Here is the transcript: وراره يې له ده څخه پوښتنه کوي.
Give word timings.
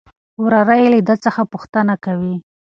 وراره 0.41 0.75
يې 0.81 0.87
له 0.93 0.99
ده 1.07 1.15
څخه 1.25 1.41
پوښتنه 1.51 1.93
کوي. 2.05 2.35